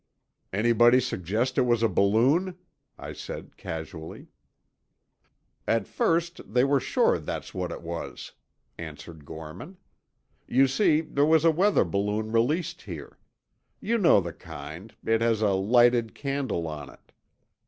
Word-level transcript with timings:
"Anybody 0.51 0.99
suggest 0.99 1.59
it 1.59 1.61
was 1.61 1.83
a 1.83 1.87
balloon?" 1.87 2.57
I 2.97 3.13
said 3.13 3.55
casually. 3.55 4.29
"At 5.67 5.87
first, 5.87 6.41
they 6.55 6.63
were 6.63 6.79
sure 6.79 7.19
that's 7.19 7.53
what 7.53 7.71
it 7.71 7.83
was," 7.83 8.31
answered 8.79 9.25
Gorman. 9.25 9.77
"You 10.47 10.65
see, 10.67 11.01
there 11.01 11.27
was 11.27 11.45
a 11.45 11.51
weather 11.51 11.83
balloon 11.83 12.31
released 12.31 12.81
here. 12.81 13.19
You 13.79 13.99
know 13.99 14.19
the 14.19 14.33
kind, 14.33 14.95
it 15.05 15.21
has 15.21 15.43
a 15.43 15.49
lighted 15.53 16.15
candle 16.15 16.65
on 16.67 16.89
it. 16.89 17.11